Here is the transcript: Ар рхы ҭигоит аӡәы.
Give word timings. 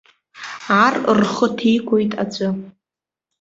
Ар 0.83 0.95
рхы 1.21 1.47
ҭигоит 1.57 2.11
аӡәы. 2.23 2.49